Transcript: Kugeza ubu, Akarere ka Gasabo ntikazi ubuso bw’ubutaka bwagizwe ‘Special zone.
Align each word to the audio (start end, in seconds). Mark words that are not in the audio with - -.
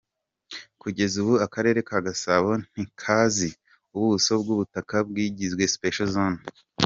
Kugeza 0.81 1.15
ubu, 1.23 1.33
Akarere 1.45 1.79
ka 1.89 1.97
Gasabo 2.07 2.51
ntikazi 2.69 3.49
ubuso 3.95 4.31
bw’ubutaka 4.41 4.95
bwagizwe 5.07 5.63
‘Special 5.75 6.09
zone. 6.15 6.39